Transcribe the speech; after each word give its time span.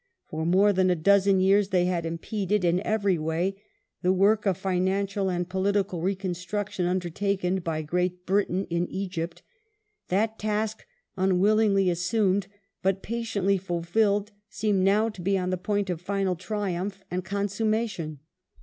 For 0.31 0.47
more 0.47 0.73
than 0.73 0.89
a 0.89 0.95
dozen 0.95 1.39
years 1.41 1.67
they 1.69 1.85
had 1.85 2.07
impeded, 2.07 2.65
in 2.65 2.79
every 2.81 3.19
way, 3.19 3.61
the 4.01 4.11
work 4.11 4.47
of 4.47 4.57
financial 4.57 5.29
and 5.29 5.47
political 5.47 6.01
reconstruction 6.01 6.87
undertaken 6.87 7.59
by 7.59 7.83
Great 7.83 8.25
Britain 8.25 8.65
in 8.71 8.87
Egypt. 8.87 9.43
That 10.07 10.39
task, 10.39 10.87
unwillingly 11.17 11.87
assumed 11.91 12.47
but 12.81 13.03
patiently 13.03 13.59
fulfilled, 13.59 14.31
seemed 14.49 14.83
now 14.83 15.09
to 15.09 15.21
be 15.21 15.37
on 15.37 15.51
the 15.51 15.55
point 15.55 15.87
of 15.91 16.01
final 16.01 16.35
triumph 16.35 17.03
and 17.11 17.23
con 17.23 17.47
summation. 17.47 18.21